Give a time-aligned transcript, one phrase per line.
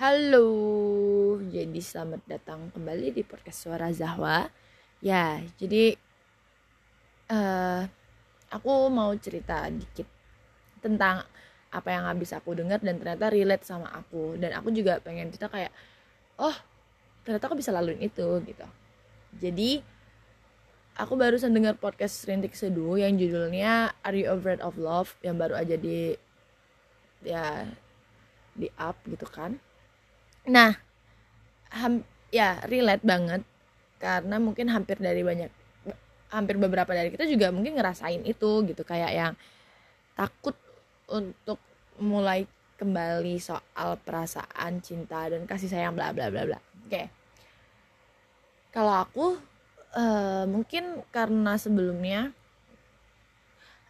[0.00, 0.48] Halo,
[1.52, 4.48] jadi selamat datang kembali di podcast Suara Zahwa.
[5.04, 5.92] Ya, jadi
[7.28, 7.84] uh,
[8.48, 10.08] aku mau cerita dikit
[10.80, 11.28] tentang
[11.68, 15.52] apa yang habis aku dengar dan ternyata relate sama aku dan aku juga pengen cerita
[15.52, 15.68] kayak
[16.40, 16.56] oh
[17.20, 18.66] ternyata aku bisa laluin itu gitu.
[19.36, 19.84] Jadi
[20.96, 25.60] aku barusan dengar podcast Rintik Seduh yang judulnya Are You Afraid of Love yang baru
[25.60, 26.16] aja di
[27.20, 27.68] ya
[28.56, 29.60] di up gitu kan
[30.48, 30.72] Nah,
[31.74, 32.00] ham,
[32.32, 33.42] ya relate banget
[34.00, 35.52] karena mungkin hampir dari banyak
[36.30, 39.32] hampir beberapa dari kita juga mungkin ngerasain itu gitu kayak yang
[40.14, 40.54] takut
[41.10, 41.58] untuk
[41.98, 42.46] mulai
[42.80, 46.58] kembali soal perasaan cinta dan kasih sayang bla bla bla bla.
[46.86, 46.88] Oke.
[46.88, 47.06] Okay.
[48.70, 49.26] Kalau aku
[49.98, 52.30] uh, mungkin karena sebelumnya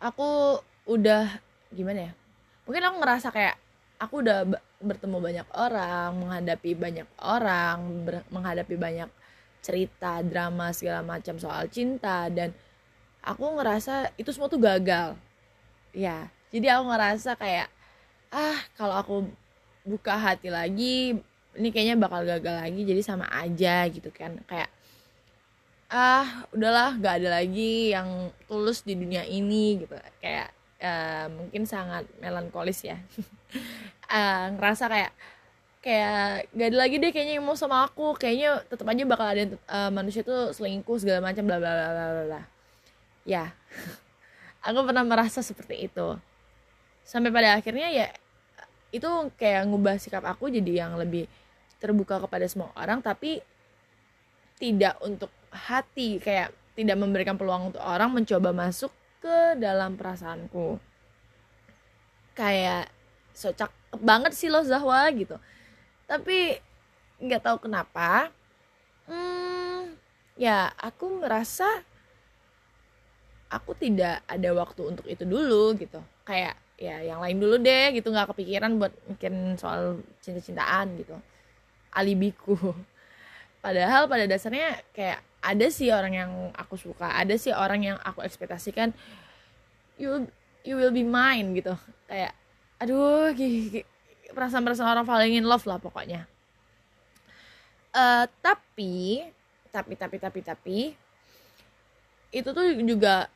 [0.00, 1.28] aku udah
[1.70, 2.12] gimana ya?
[2.64, 3.56] Mungkin aku ngerasa kayak
[4.00, 4.48] aku udah
[4.80, 9.12] bertemu banyak orang menghadapi banyak orang menghadapi banyak
[9.60, 12.56] cerita drama segala macam soal cinta dan
[13.20, 15.20] aku ngerasa itu semua tuh gagal.
[15.92, 17.68] Ya jadi aku ngerasa kayak
[18.32, 19.14] ah kalau aku
[19.84, 21.20] buka hati lagi
[21.56, 24.40] ini kayaknya bakal gagal lagi jadi sama aja gitu kan.
[24.48, 24.72] Kayak
[25.92, 29.92] ah udahlah gak ada lagi yang tulus di dunia ini gitu.
[30.24, 32.96] Kayak uh, mungkin sangat melankolis ya
[34.10, 35.12] uh, ngerasa kayak
[35.80, 38.18] kayak gak ada lagi deh kayaknya yang mau sama aku.
[38.18, 42.22] Kayaknya tetap aja bakal ada uh, manusia tuh selingkuh segala macam bla bla bla bla
[42.28, 42.42] bla.
[43.24, 43.54] Ya.
[44.68, 46.20] Aku pernah merasa seperti itu.
[47.06, 48.06] Sampai pada akhirnya ya
[48.90, 49.06] itu
[49.38, 51.30] kayak ngubah sikap aku jadi yang lebih
[51.78, 53.38] terbuka kepada semua orang tapi
[54.58, 60.76] tidak untuk hati kayak tidak memberikan peluang untuk orang mencoba masuk ke dalam perasaanku.
[62.34, 62.92] Kayak
[63.40, 65.40] so cakep banget sih lo Zahwa gitu.
[66.04, 66.60] Tapi
[67.20, 68.28] nggak tahu kenapa
[69.08, 69.96] hmm,
[70.36, 71.68] ya aku merasa
[73.48, 76.04] aku tidak ada waktu untuk itu dulu gitu.
[76.28, 78.12] Kayak ya yang lain dulu deh gitu.
[78.12, 81.16] Nggak kepikiran buat mungkin soal cinta-cintaan gitu.
[81.96, 82.60] Alibiku.
[83.64, 88.20] Padahal pada dasarnya kayak ada sih orang yang aku suka ada sih orang yang aku
[88.20, 88.92] ekspektasikan
[89.96, 90.28] you
[90.64, 91.72] you will be mine gitu.
[92.08, 92.36] Kayak
[92.80, 93.30] aduh
[94.32, 96.24] perasaan-perasaan orang falling in love lah pokoknya.
[97.92, 99.26] Uh, tapi
[99.70, 100.78] tapi tapi tapi tapi
[102.30, 103.28] itu tuh juga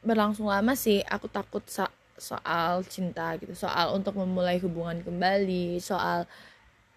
[0.00, 1.04] berlangsung lama sih.
[1.04, 1.86] Aku takut so
[2.20, 6.28] soal cinta gitu soal untuk memulai hubungan kembali soal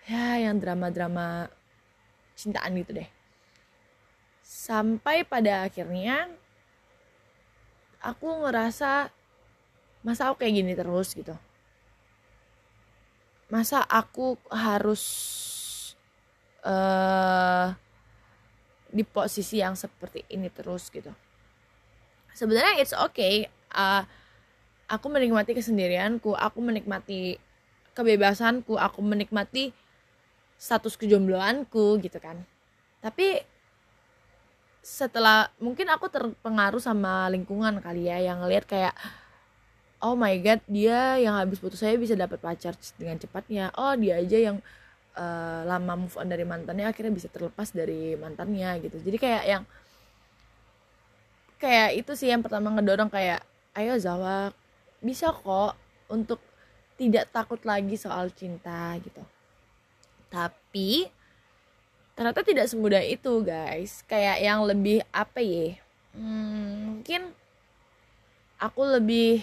[0.03, 1.47] ya yang drama-drama
[2.35, 3.09] cintaan gitu deh.
[4.43, 6.27] Sampai pada akhirnya
[8.03, 9.07] aku ngerasa
[10.03, 11.15] masa aku kayak gini terus?
[11.15, 11.33] Gitu.
[13.49, 15.03] Masa aku harus
[16.61, 17.73] uh,
[18.93, 20.91] di posisi yang seperti ini terus?
[20.91, 21.09] Gitu.
[22.35, 24.03] Sebenarnya it's okay uh,
[24.91, 27.39] aku menikmati kesendirianku aku menikmati
[27.93, 29.73] kebebasanku aku menikmati
[30.57, 32.41] status kejombloanku gitu kan.
[33.03, 33.43] Tapi
[34.83, 38.91] setelah mungkin aku terpengaruh sama lingkungan kali ya yang ngeliat kayak
[40.03, 43.71] oh my god dia yang habis putus saya bisa dapat pacar dengan cepatnya.
[43.79, 44.57] Oh dia aja yang
[45.15, 48.99] uh, lama move on dari mantannya akhirnya bisa terlepas dari mantannya gitu.
[48.99, 49.63] Jadi kayak yang
[51.57, 53.39] kayak itu sih yang pertama ngedorong kayak
[53.79, 54.51] ayo Zawa
[54.99, 55.79] bisa kok
[56.11, 56.43] untuk
[56.99, 59.23] tidak takut lagi soal cinta gitu.
[60.27, 61.07] Tapi
[62.13, 64.03] ternyata tidak semudah itu guys.
[64.05, 65.79] Kayak yang lebih apa ya
[66.13, 67.21] hmm, mungkin
[68.61, 69.41] aku lebih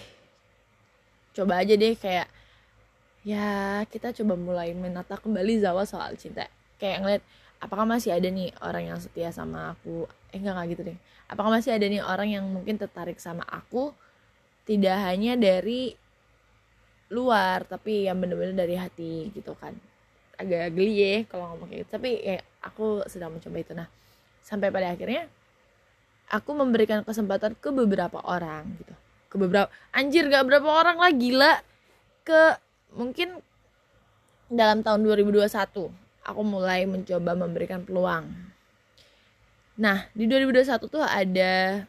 [1.37, 2.27] coba aja deh kayak
[3.23, 6.49] ya kita coba mulai menata kembali Zawa soal cinta.
[6.81, 7.23] Kayak ngeliat
[7.61, 10.09] apakah masih ada nih orang yang setia sama aku?
[10.33, 10.99] Eh enggak enggak gitu deh.
[11.31, 13.93] Apakah masih ada nih orang yang mungkin tertarik sama aku?
[14.65, 15.95] Tidak hanya dari
[17.11, 19.75] luar tapi yang bener-bener dari hati gitu kan.
[20.41, 21.91] Agak geli ya kalau ngomong kayak gitu.
[22.01, 23.73] Tapi ya aku sedang mencoba itu.
[23.77, 23.89] Nah
[24.41, 25.29] sampai pada akhirnya
[26.31, 28.95] aku memberikan kesempatan ke beberapa orang gitu
[29.31, 31.53] ke beberapa anjir gak berapa orang lah gila.
[32.27, 32.59] Ke
[32.93, 33.39] mungkin
[34.51, 35.47] dalam tahun 2021
[36.27, 38.27] aku mulai mencoba memberikan peluang.
[39.79, 41.87] Nah di 2021 tuh ada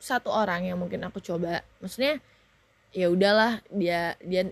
[0.00, 1.60] satu orang yang mungkin aku coba.
[1.84, 2.18] Maksudnya
[2.96, 4.48] ya udahlah dia dia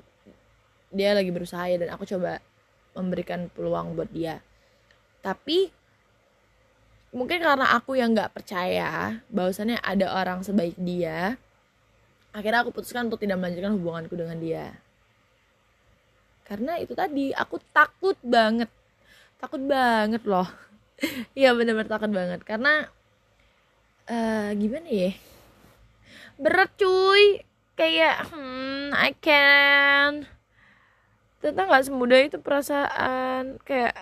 [0.93, 2.39] dia lagi berusaha ya dan aku coba
[2.95, 4.45] memberikan peluang buat dia.
[5.25, 5.73] Tapi
[7.17, 11.41] mungkin karena aku yang nggak percaya bahwasannya ada orang sebaik dia
[12.34, 14.75] akhirnya aku putuskan untuk tidak melanjutkan hubunganku dengan dia.
[16.44, 18.69] Karena itu tadi aku takut banget.
[19.38, 20.46] Takut banget loh.
[21.34, 22.40] Iya bener-bener takut banget.
[22.46, 22.86] Karena
[24.06, 25.10] uh, gimana ya?
[26.38, 27.42] Berat cuy.
[27.75, 30.26] Kayak hmm I can.
[31.42, 33.58] Ternyata nggak semudah itu perasaan.
[33.66, 33.94] Kayak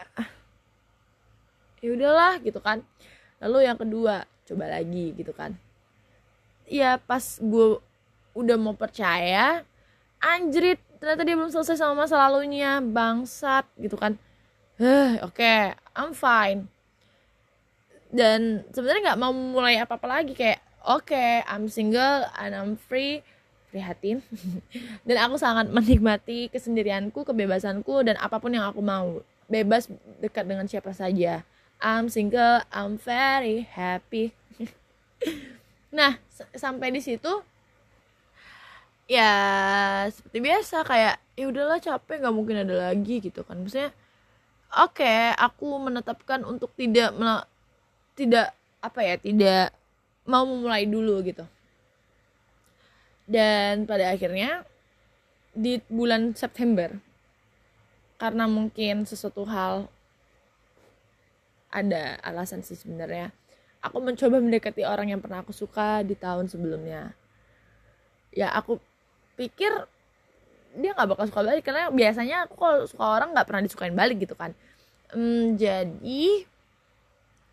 [1.81, 2.85] ya udahlah gitu kan.
[3.41, 5.57] Lalu yang kedua coba lagi gitu kan.
[6.69, 7.81] Ya pas gue
[8.33, 9.65] udah mau percaya
[10.23, 14.15] anjrit ternyata dia belum selesai sama masa lalunya bangsat gitu kan.
[14.79, 16.71] Eh oke okay, I'm fine.
[18.15, 22.79] Dan sebenarnya nggak mau mulai apa apa lagi kayak oke okay, I'm single and I'm
[22.79, 23.27] free.
[23.75, 24.21] Prihatin.
[25.09, 29.25] Dan aku sangat menikmati kesendirianku kebebasanku dan apa pun yang aku mau.
[29.49, 29.89] Bebas
[30.21, 31.41] dekat dengan siapa saja.
[31.81, 34.37] I'm single I'm very happy.
[35.93, 36.17] Nah
[36.57, 37.45] sampai di situ
[39.11, 39.33] ya
[40.11, 43.61] seperti biasa kayak ya udahlah capek nggak mungkin ada lagi gitu kan.
[43.61, 43.91] Maksudnya
[44.73, 47.13] oke okay, aku menetapkan untuk tidak
[48.17, 49.75] tidak apa ya tidak
[50.27, 51.45] mau memulai dulu gitu.
[53.27, 54.67] Dan pada akhirnya
[55.53, 56.91] di bulan September
[58.17, 59.91] karena mungkin sesuatu hal
[61.73, 63.33] ada alasan sih sebenarnya
[63.83, 67.13] aku mencoba mendekati orang yang pernah aku suka di tahun sebelumnya.
[68.33, 68.79] Ya aku
[69.43, 69.73] pikir
[70.79, 71.65] dia nggak bakal suka balik.
[71.67, 74.55] Karena biasanya aku kalau suka orang nggak pernah disukain balik gitu kan.
[75.13, 76.47] Hmm, jadi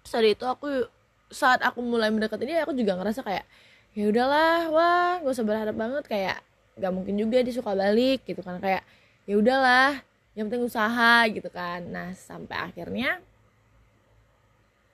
[0.05, 0.87] saat itu aku
[1.29, 3.45] saat aku mulai mendekati dia aku juga ngerasa kayak
[3.93, 6.03] ya udahlah wah gak usah berharap banget.
[6.07, 6.37] Kayak
[6.79, 8.61] nggak mungkin juga dia suka balik gitu kan.
[8.61, 8.85] Kayak
[9.27, 9.99] ya udahlah
[10.37, 11.83] yang penting usaha gitu kan.
[11.89, 13.19] Nah sampai akhirnya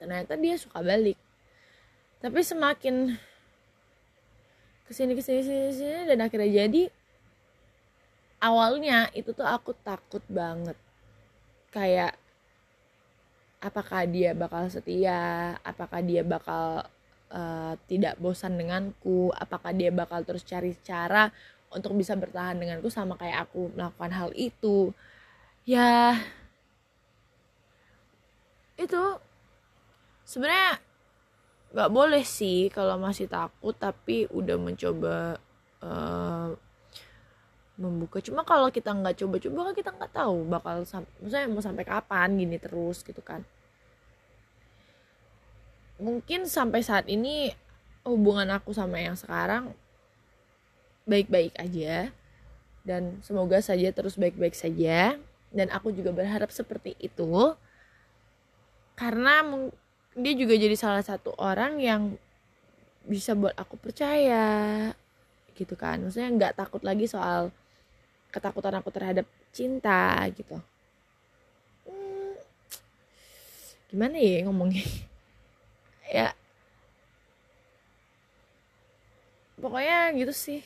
[0.01, 1.19] ternyata dia suka balik.
[2.19, 3.21] Tapi semakin
[4.85, 6.83] ke sini ke sini sini sini dan akhirnya jadi
[8.45, 10.77] awalnya itu tuh aku takut banget.
[11.73, 12.13] Kayak
[13.59, 15.57] apakah dia bakal setia?
[15.65, 16.85] Apakah dia bakal
[17.33, 19.33] uh, tidak bosan denganku?
[19.33, 21.33] Apakah dia bakal terus cari cara
[21.73, 24.93] untuk bisa bertahan denganku sama kayak aku melakukan hal itu?
[25.65, 26.13] Ya
[28.77, 29.03] itu
[30.27, 30.84] sebenarnya
[31.71, 35.39] nggak boleh sih kalau masih takut tapi udah mencoba
[35.81, 36.49] uh,
[37.75, 38.23] membuka.
[38.23, 40.83] Cuma kalau kita nggak coba-coba kan kita nggak tahu bakal
[41.19, 43.43] misalnya mau sampai kapan gini terus gitu kan.
[45.99, 47.55] Mungkin sampai saat ini
[48.03, 49.71] hubungan aku sama yang sekarang
[51.07, 52.11] baik-baik aja
[52.83, 55.19] dan semoga saja terus baik-baik saja.
[55.55, 57.55] Dan aku juga berharap seperti itu
[58.99, 59.43] karena
[60.15, 62.15] dia juga jadi salah satu orang yang
[63.05, 64.91] bisa buat aku percaya
[65.59, 65.99] gitu kan.
[66.01, 67.51] Maksudnya nggak takut lagi soal
[68.31, 70.59] ketakutan aku terhadap cinta gitu.
[71.87, 72.33] Hmm,
[73.91, 74.85] gimana ya ngomongnya?
[76.05, 76.37] Ya
[79.57, 80.61] pokoknya gitu sih.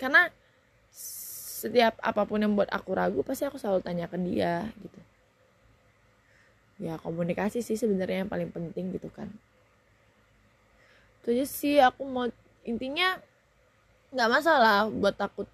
[0.00, 0.32] Karena
[1.58, 5.00] setiap apa pun yang buat aku ragu pasti aku selalu tanya ke dia gitu
[6.78, 9.26] ya komunikasi sih sebenarnya yang paling penting gitu kan.
[11.20, 12.30] Itu aja sih aku mau
[12.62, 13.18] intinya
[14.14, 15.50] nggak masalah buat takut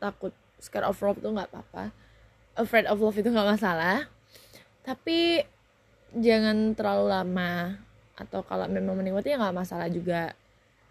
[0.00, 1.92] takut scared of love tuh nggak apa-apa.
[2.56, 4.08] Afraid of love itu nggak masalah.
[4.84, 5.44] Tapi
[6.16, 7.76] jangan terlalu lama
[8.14, 10.32] atau kalau memang menikmati ya nggak masalah juga.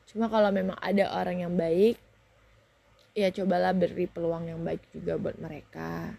[0.05, 1.97] Cuma kalau memang ada orang yang baik
[3.13, 6.17] ya cobalah beri peluang yang baik juga buat mereka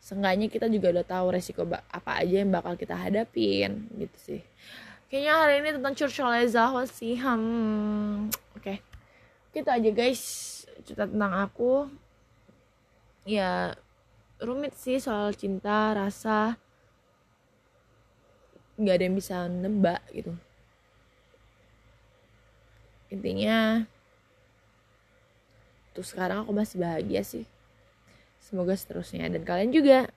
[0.00, 4.40] seenggaknya kita juga udah tahu resiko apa aja yang bakal kita hadapin gitu sih.
[5.12, 8.64] Kayaknya hari ini tentang Churchill Zahwa sih hmm oke.
[8.64, 8.78] Okay.
[9.52, 10.22] gitu aja guys
[10.88, 11.92] cerita tentang aku.
[13.28, 13.76] Ya
[14.40, 16.56] rumit sih soal cinta rasa.
[18.80, 20.32] Nggak ada yang bisa nebak gitu.
[23.12, 23.84] Intinya
[25.92, 27.44] tuh sekarang aku masih bahagia sih
[28.50, 30.10] Semoga seterusnya dan kalian juga.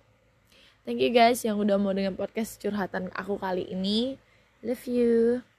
[0.90, 4.18] Thank you guys yang udah mau dengan podcast curhatan aku kali ini.
[4.66, 5.53] Love you.